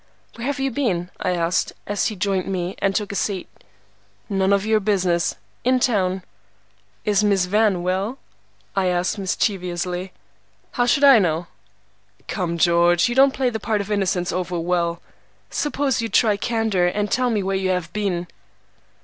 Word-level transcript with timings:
"Where 0.33 0.47
have 0.47 0.59
you 0.59 0.71
been?" 0.71 1.11
I 1.19 1.29
asked, 1.35 1.73
as 1.85 2.07
he 2.07 2.15
joined 2.15 2.47
me 2.47 2.73
and 2.79 2.95
took 2.95 3.11
a 3.11 3.15
seat. 3.15 3.47
"None 4.29 4.51
of 4.51 4.65
your 4.65 4.79
business. 4.79 5.35
In 5.63 5.79
town." 5.79 6.23
"Is 7.05 7.23
Miss 7.23 7.45
Van 7.45 7.83
well?" 7.83 8.17
I 8.75 8.87
asked 8.87 9.19
mischievously. 9.19 10.11
"How 10.71 10.87
should 10.87 11.03
I 11.03 11.19
know?" 11.19 11.45
"Come, 12.27 12.57
George, 12.57 13.09
you 13.09 13.13
don't 13.13 13.29
play 13.31 13.51
the 13.51 13.59
part 13.59 13.79
of 13.79 13.91
Innocence 13.91 14.31
over 14.31 14.59
well. 14.59 15.03
Suppose 15.51 16.01
you 16.01 16.09
try 16.09 16.35
Candor, 16.35 16.87
and 16.87 17.11
tell 17.11 17.29
me 17.29 17.43
where 17.43 17.55
you 17.55 17.69
have 17.69 17.93
been." 17.93 18.25